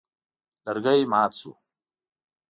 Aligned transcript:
لرګی 0.65 1.01
مات 1.11 1.31
شو. 1.39 1.51